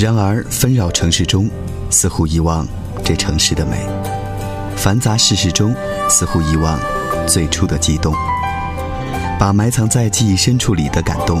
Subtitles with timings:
[0.00, 1.46] 然而纷扰城市中，
[1.90, 2.66] 似乎遗忘
[3.04, 3.76] 这城市的美；
[4.74, 5.76] 繁杂世事中，
[6.08, 6.80] 似乎遗忘
[7.28, 8.14] 最初的悸动。
[9.38, 11.38] 把埋藏在记忆深处里的感动，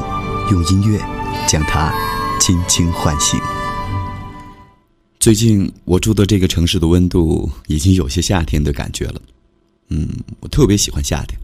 [0.50, 1.00] 用音乐
[1.48, 1.90] 将它
[2.38, 3.40] 轻轻唤醒。
[5.18, 9.22] 最近我住的这个城市的温度已经有些夏天的感觉了。
[9.88, 10.06] 嗯，
[10.40, 11.40] 我特别喜欢夏天，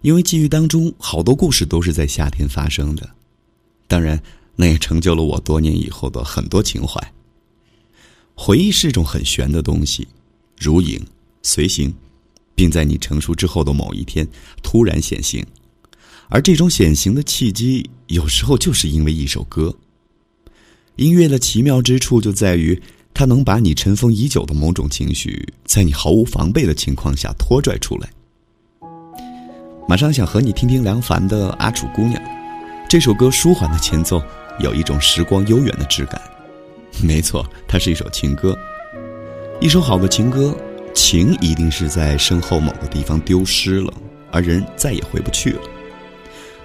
[0.00, 3.08] 因为记忆当中好多故事都是在夏天发生的。
[3.86, 4.20] 当然。
[4.56, 7.00] 那也成就了我多年以后的很多情怀。
[8.34, 10.06] 回忆是种很玄的东西，
[10.58, 11.00] 如影
[11.42, 11.94] 随形，
[12.54, 14.26] 并在你成熟之后的某一天
[14.62, 15.44] 突然显形。
[16.28, 19.74] 而这种显形的契机，有时候就是因为一首歌。
[20.96, 22.80] 音乐的奇妙之处就在于，
[23.12, 28.08] 它能把你尘封已久的某种情绪，在你毫无防备的情况下拖拽出来。
[29.86, 32.14] 马上想和你听听梁凡的《阿楚姑娘》，
[32.88, 34.20] 这首歌舒缓的前奏。
[34.58, 36.20] 有一种时光悠远的质感，
[37.02, 38.56] 没错，它是一首情歌。
[39.60, 40.56] 一首好的情歌，
[40.92, 43.92] 情一定是在身后某个地方丢失了，
[44.30, 45.60] 而人再也回不去了。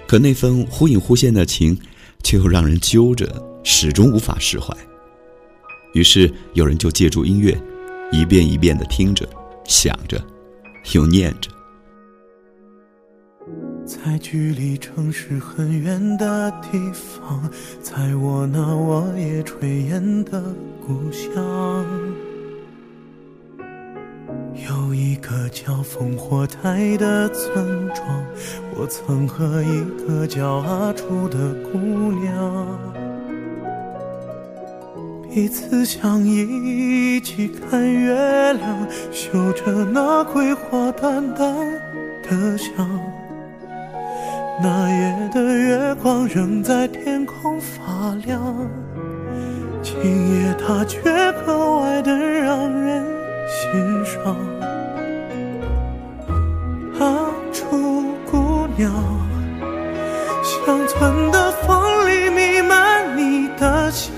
[0.06, 1.78] 可那份忽隐忽现的情，
[2.22, 3.26] 却又让人揪着，
[3.62, 4.76] 始终无法释怀。
[5.94, 7.56] 于是有人就借助音乐，
[8.12, 9.28] 一遍一遍的听着，
[9.64, 10.20] 想着，
[10.92, 11.50] 又念着。
[14.02, 17.50] 在距离城市很远的地方，
[17.82, 20.42] 在我那我也炊烟的
[20.86, 21.84] 故乡，
[24.68, 28.24] 有一个叫烽火台的村庄，
[28.74, 32.78] 我曾和一个叫阿楚的姑娘，
[35.28, 38.14] 彼此相依，一起看月
[38.54, 41.54] 亮，嗅着那桂花淡淡
[42.22, 43.09] 的香。
[44.62, 48.54] 那夜的月光仍在天空发亮，
[49.82, 51.00] 今夜它却
[51.46, 53.02] 格外的让人
[53.48, 53.70] 心
[54.04, 54.36] 伤。
[56.98, 58.92] 阿楚姑娘，
[60.42, 64.12] 乡村的风里弥漫你的香，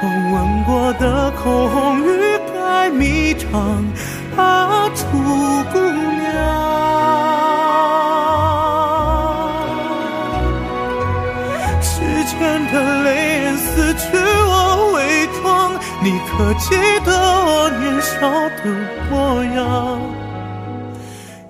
[0.00, 3.84] 风吻过的口红欲盖弥彰。
[4.36, 5.06] 阿楚
[5.70, 5.83] 姑
[16.36, 16.74] 可记
[17.04, 18.20] 得我年少
[18.58, 18.64] 的
[19.08, 20.00] 模样？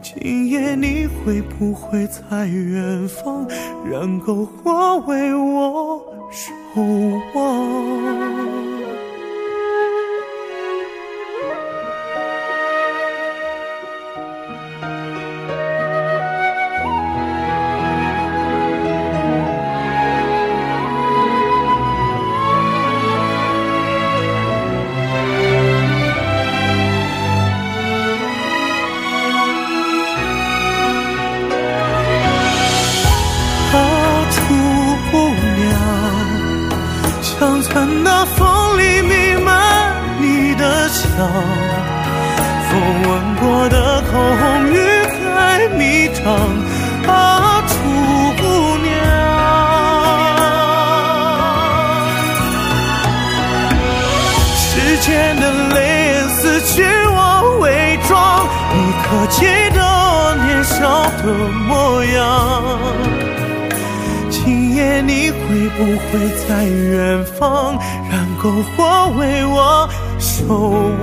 [0.02, 3.46] 今夜你会不会在远方，
[3.90, 6.82] 燃篝火为我守
[7.34, 8.43] 望？
[38.02, 41.06] 那风里弥漫你的香，
[42.68, 42.72] 风
[43.08, 44.76] 吻过的口红欲
[45.22, 46.24] 盖弥彰，
[47.06, 47.72] 阿楚
[48.40, 48.42] 姑
[48.78, 48.86] 娘。
[54.56, 55.42] 时间的
[55.74, 55.76] 泪
[56.06, 60.80] 眼撕去我伪装，你可记得我年少
[61.22, 61.24] 的
[61.68, 62.22] 模样？
[65.02, 66.10] 你会不会
[66.48, 67.76] 在远方，
[68.10, 68.42] 燃篝
[68.76, 69.88] 火为我？
[70.18, 70.44] 守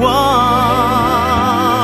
[0.02, 1.81] 望。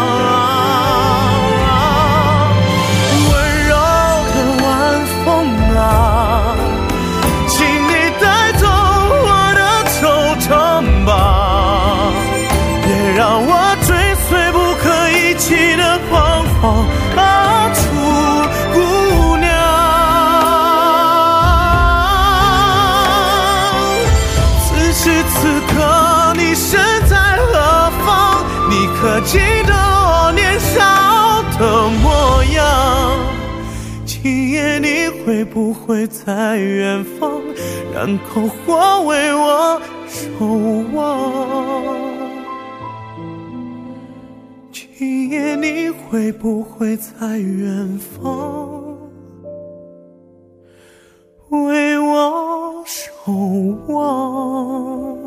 [35.27, 37.41] 会不会在远方，
[37.93, 40.45] 燃篝火为我守
[40.93, 41.83] 望？
[44.71, 48.95] 今夜你会不会在远方，
[51.49, 53.33] 为我守
[53.89, 55.17] 望？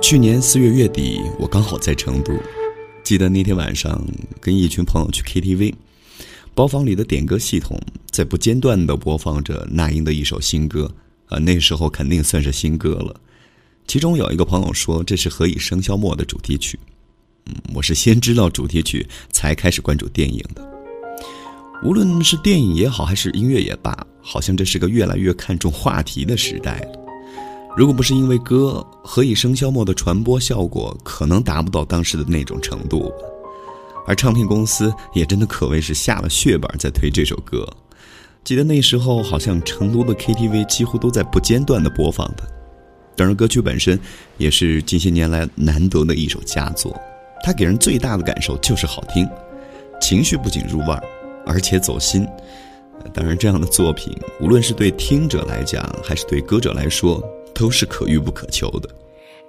[0.00, 2.32] 去年四月月底，我刚好在成都。
[3.04, 4.04] 记得那天晚上
[4.40, 5.72] 跟一群朋友去 KTV，
[6.54, 7.80] 包房里的点歌系统
[8.10, 10.92] 在不间断的播放着那英的一首新歌，
[11.26, 13.14] 啊，那时候肯定算是新歌了。
[13.86, 16.78] 其中有一个朋友说这是《何以笙箫默》的主题曲，
[17.46, 20.68] 嗯，我是先知道主题曲才开始关注电影的。
[21.82, 27.00] 无论是电影也好，还是音乐也罢，好像这是个越来越看重话题的时代了。
[27.76, 33.10] 如果不是因为歌《何以笙箫默》的传播效果，可能达不到当时的那种程度。
[34.06, 37.66] 而唱片公司也真的可谓是下了血本在推这首歌。
[38.42, 42.44] 记得那时候，好像成都的 KTV 几乎都在不间断的播放它。
[43.14, 44.00] 当然，歌曲本身
[44.38, 46.98] 也是近些年来难得的一首佳作。
[47.44, 49.28] 它给人最大的感受就是好听，
[50.00, 51.02] 情绪不仅入味儿，
[51.46, 52.26] 而且走心。
[53.12, 57.22] 当然，这样的作品，无论是对听者来讲，还是对歌者来说，
[57.54, 58.88] 都是可遇不可求的。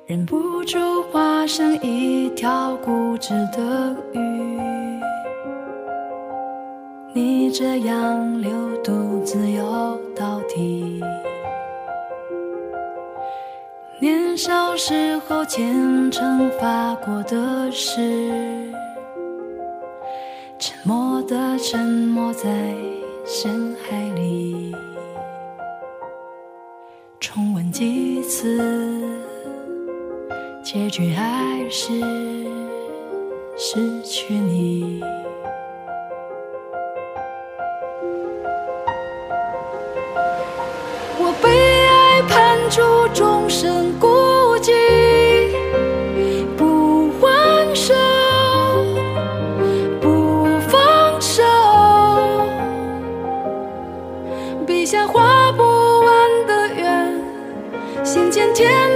[0.08, 4.20] 忍不住化身一条固执的鱼，
[7.14, 8.52] 你这样流
[8.84, 11.02] 独自游到底。
[14.02, 18.02] 年少时候虔诚发过的誓，
[20.58, 22.50] 沉默的沉没在
[23.24, 24.76] 深海里，
[27.20, 28.91] 重温几次。
[30.74, 31.92] 结局还是
[33.58, 35.04] 失去你。
[41.20, 42.82] 我被爱判处
[43.14, 44.08] 终身孤
[44.60, 44.72] 寂，
[46.56, 47.94] 不还手，
[50.00, 51.44] 不放手，
[54.66, 57.22] 笔下画不完的圆，
[58.06, 58.91] 心间填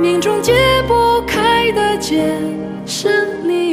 [0.00, 0.52] 命中解
[0.86, 2.22] 不开的结，
[2.86, 3.08] 是
[3.42, 3.65] 你。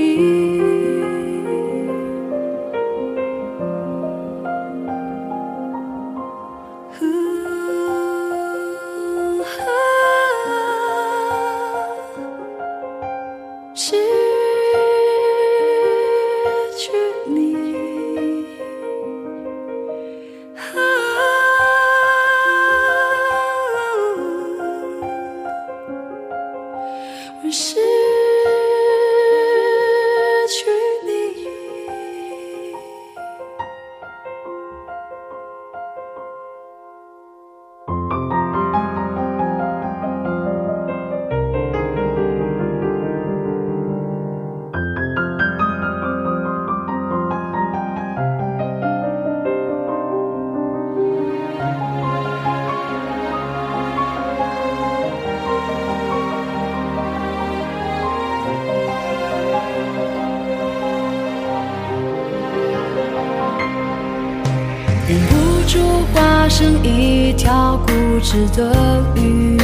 [68.23, 69.57] 条固执的鱼，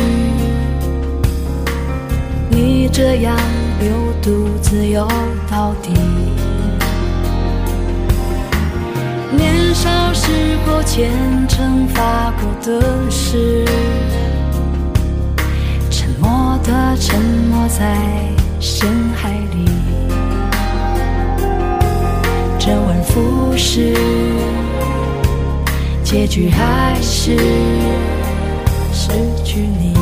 [2.49, 3.35] 你这样
[3.79, 3.89] 流
[4.21, 5.07] 独自游
[5.49, 5.93] 到底。
[9.31, 10.31] 年少时
[10.65, 11.09] 候虔
[11.47, 13.63] 诚发过的誓，
[15.89, 17.97] 沉默的沉没在
[18.59, 19.65] 深海里，
[22.59, 23.95] 周而复始。
[26.03, 27.37] 结局还是
[29.09, 29.98] 失去你。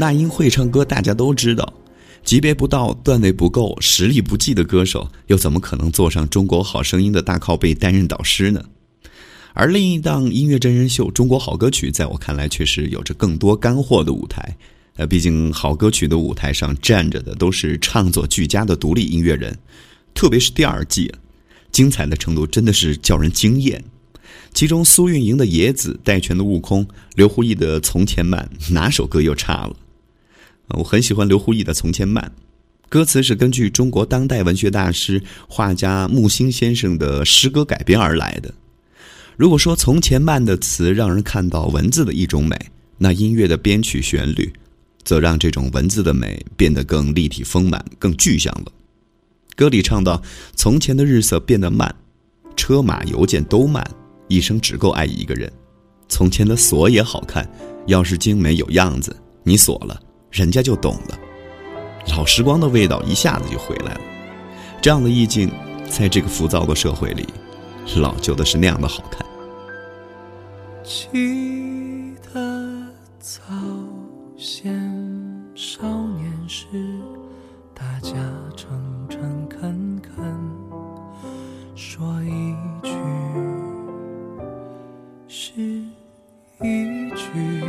[0.00, 1.74] 那英会唱歌，大家都知道。
[2.24, 8.64] 级别不到、段位不够、实力不济的歌手，又怎么可能坐上《中国好声音》的大靠背担任导师呢？
[9.52, 14.56] 而另一档音乐真人秀《中国好歌曲》，在我看来却是有着更多干货的舞台。
[14.96, 19.58] 呃，毕竟好歌曲的舞台上站着的都是唱作俱佳的独立音乐人，
[20.14, 21.12] 特别是第二季，
[21.70, 23.84] 精彩的程度真的是叫人惊艳。
[24.54, 29.76] 其中苏运莹的《野子》、戴荃的《悟空》、刘胡毅的《从前慢》，哪首歌又差了？
[30.76, 32.32] 我很喜欢刘胡毅的《从前慢》，
[32.88, 38.52] 歌词是根据中国当代文学大师画家木心先生的诗歌改编而来的。
[39.36, 42.56] 如果说《从前慢》的词让人看到文字的一种美，
[42.98, 44.52] 那音乐的编曲旋律，
[45.02, 48.72] 则让这种文字的美变得更立体丰满、更具象了。
[49.56, 50.22] 歌里唱到
[50.54, 51.94] ：“从前的日色变得慢，
[52.56, 53.84] 车马邮件都慢，
[54.28, 55.50] 一生只够爱一个人。
[56.08, 57.50] 从前的锁也好看，
[57.86, 60.00] 钥匙精美有样子，你锁了。”
[60.30, 61.18] 人家就懂了，
[62.16, 64.00] 老时光的味道一下子就回来了。
[64.80, 65.50] 这样的意境，
[65.88, 67.28] 在这个浮躁的社会里，
[67.96, 69.26] 老旧的是那样的好看。
[70.82, 72.86] 记得
[73.18, 73.42] 早
[74.36, 74.72] 先
[75.54, 75.82] 少
[76.16, 76.66] 年时，
[77.74, 78.12] 大家
[78.56, 80.50] 诚诚恳恳，
[81.74, 82.90] 说一句
[85.28, 85.52] 是
[86.62, 87.64] 一句，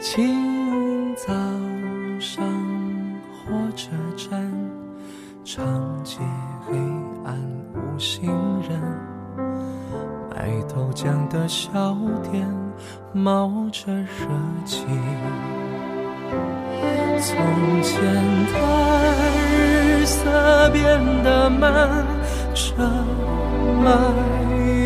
[0.00, 0.47] 情。
[13.88, 14.28] 的热
[14.66, 14.86] 情。
[17.18, 17.98] 从前
[18.52, 18.54] 的
[19.50, 20.84] 日色变
[21.24, 22.04] 得慢，
[22.54, 22.84] 车
[23.82, 23.90] 马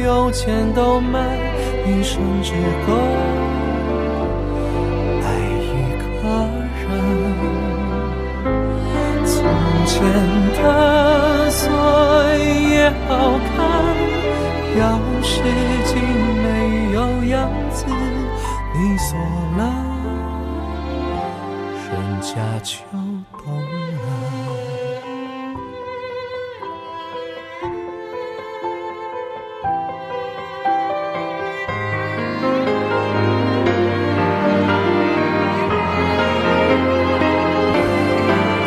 [0.05, 1.37] 邮件都慢，
[1.85, 2.53] 一生只
[2.87, 2.95] 够
[5.25, 5.27] 爱
[5.59, 5.67] 一
[5.99, 6.25] 个
[6.79, 6.87] 人。
[9.27, 9.35] 从。
[9.85, 10.01] 前
[10.55, 11.69] 的锁
[12.71, 13.11] 也好
[13.51, 13.53] 看，
[14.79, 14.81] 钥
[15.23, 15.27] 匙
[15.85, 15.91] 精
[16.41, 16.47] 没
[16.95, 17.51] 有样
[22.23, 22.31] 家
[22.63, 24.07] 秋冬了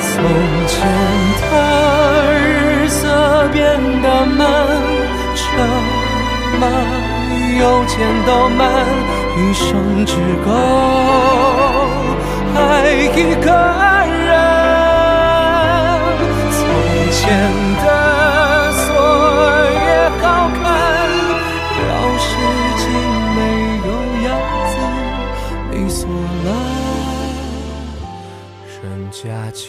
[0.02, 0.12] 从
[0.68, 0.76] 前
[1.50, 1.54] 的
[2.38, 4.46] 日色变得慢
[5.34, 5.46] 车
[6.60, 6.68] 马
[7.58, 7.96] 邮件
[8.28, 8.86] 都慢
[9.38, 10.14] 一生只
[10.46, 11.35] 够
[12.68, 13.06] 爱一
[13.44, 13.48] 个
[14.26, 14.30] 人。
[16.52, 16.60] 从
[17.12, 17.20] 前
[17.84, 17.86] 的
[18.72, 18.86] 锁
[19.72, 19.88] 也
[20.22, 20.64] 好看，
[21.80, 21.84] 钥
[22.20, 22.26] 匙
[22.82, 22.84] 精
[23.36, 23.40] 没
[23.86, 23.90] 有
[24.28, 24.28] 样
[24.72, 24.74] 子，
[25.72, 26.00] 你锁
[26.46, 26.48] 了，
[28.84, 29.22] 人家
[29.54, 29.64] 就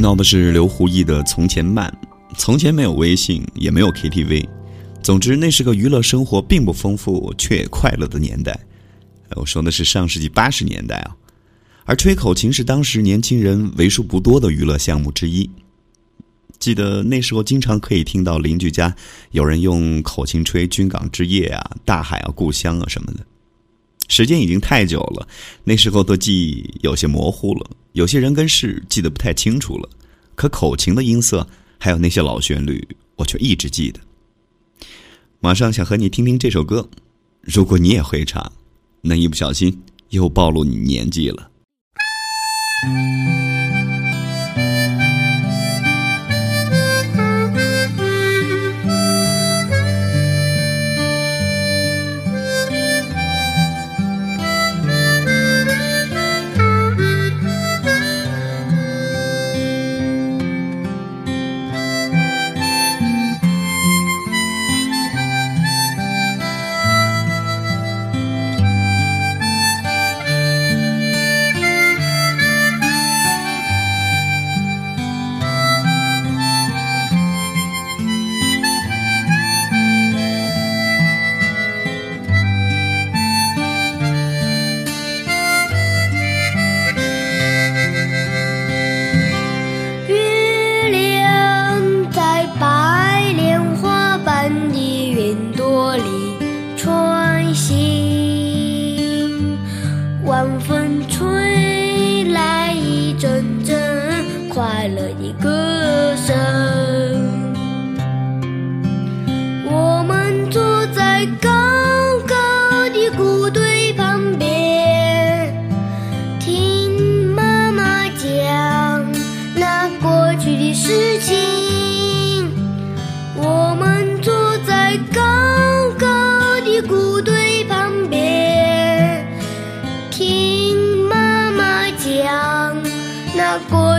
[0.00, 1.94] 听到的是刘胡毅的《从前慢》，
[2.34, 4.48] 从前没有微信，也没有 KTV，
[5.02, 8.58] 总之那是个娱乐生活并不丰富却也快乐的年代。
[9.36, 11.14] 我说的是上世纪八十年代啊，
[11.84, 15.50] 而吹口琴是当时年轻人为数不多的娱乐项目之一。
[16.58, 18.96] 记得那时候经常可以听到邻居家
[19.32, 23.26] 有人用口琴吹《军港之夜》啊、《大海啊、故乡啊》什么的。
[24.10, 25.26] 时间已经太久了，
[25.62, 29.88] 那时候的记忆有些模糊了，有些人跟事记得不太清楚了。
[30.34, 31.46] 可口琴的音色，
[31.78, 34.00] 还有那些老旋律，我却一直记得。
[35.38, 36.90] 马上想和你听听这首歌，
[37.40, 38.52] 如果你也会唱，
[39.00, 41.48] 那一不小心又暴露你年纪了。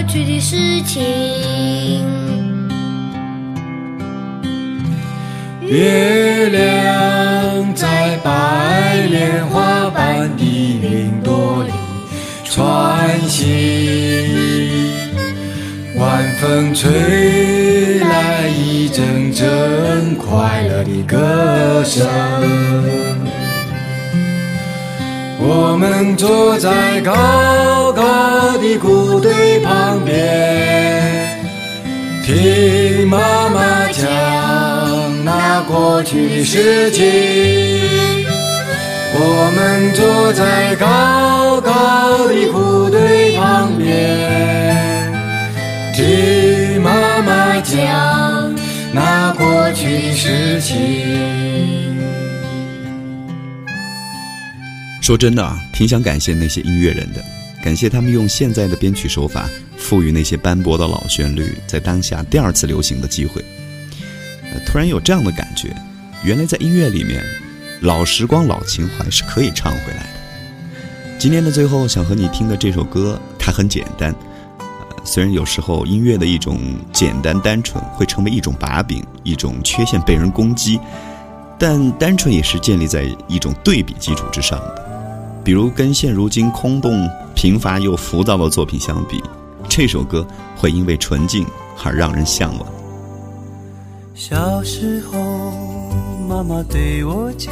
[0.02, 2.04] 过去的事情。
[5.62, 10.44] 月亮在白莲花般的
[10.82, 11.72] 云朵里
[12.44, 13.46] 穿行，
[15.98, 22.08] 晚风吹来一阵阵快乐的歌声。
[25.44, 27.14] 我们坐在高
[27.92, 27.98] 高
[28.52, 31.38] 高的谷堆旁边，
[32.24, 37.04] 听妈妈讲那过去的事情。
[39.14, 45.12] 我们坐在高高的谷堆旁边，
[45.94, 48.56] 听妈妈讲
[48.94, 50.78] 那过去的事情。
[55.02, 57.22] 说真的啊，挺想感谢那些音乐人的，
[57.62, 59.48] 感谢他们用现在的编曲手法，
[59.78, 63.44] 赋予那些斑驳的老旋律在当下第二次流行的机会。
[64.52, 65.76] 呃，突然有这样的感觉，
[66.24, 67.24] 原来在音乐里面，
[67.82, 71.18] 老时光、老情怀是可以唱回来的。
[71.20, 74.14] 今天的最后，想和你听的这首歌，它很简单。
[74.58, 74.66] 呃，
[75.06, 76.60] 虽然有时候音乐的一种
[76.92, 80.80] 简单单纯会成为一种把柄，一种缺陷被人攻击，
[81.60, 85.42] 但单纯也是建立在一种对比基础之上的。
[85.44, 89.22] 比如跟现如今空洞、贫乏又浮躁的作品相比，
[89.68, 91.46] 这首歌会因为纯净
[91.84, 92.68] 而让人向往。
[94.14, 95.20] 小时候，
[96.28, 97.52] 妈妈对我讲，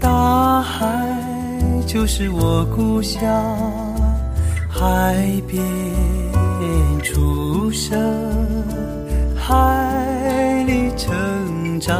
[0.00, 0.86] 大海
[1.86, 3.22] 就是我故乡，
[4.68, 5.62] 海边
[7.02, 7.98] 出生，
[9.34, 11.96] 海里成长，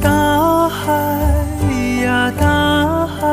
[0.00, 1.26] 大海。
[2.04, 3.26] 呀，大海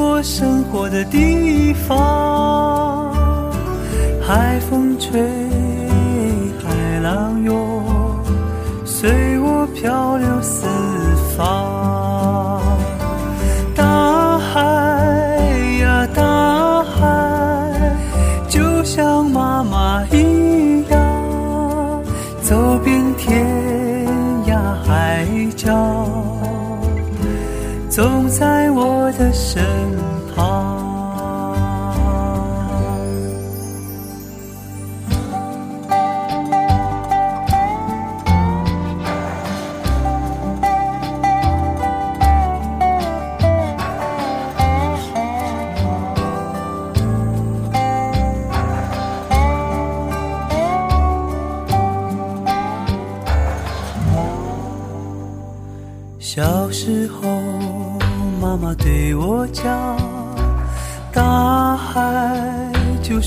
[0.00, 3.12] 我生活的地方。
[4.22, 5.20] 海风吹，
[6.62, 7.82] 海浪涌，
[8.84, 10.66] 随我漂流四
[11.36, 11.77] 方。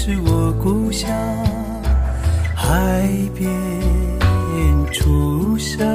[0.03, 1.07] 是我故乡，
[2.55, 3.47] 海边
[4.91, 5.87] 出生，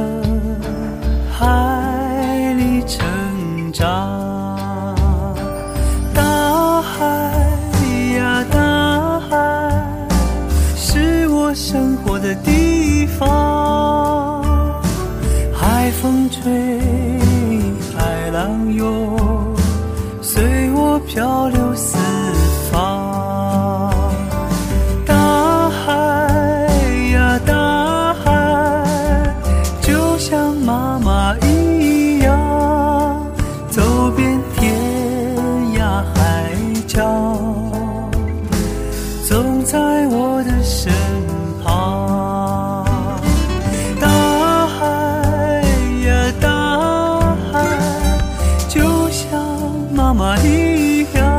[1.29, 3.05] 海里成
[3.73, 3.85] 长。
[6.14, 7.05] 大海
[8.16, 9.37] 呀，大海
[10.77, 14.40] 是我生活的地方，
[15.53, 16.81] 海风吹。
[17.99, 19.57] 海浪涌，
[20.23, 21.99] 随我漂流四
[50.57, 51.36] 一样。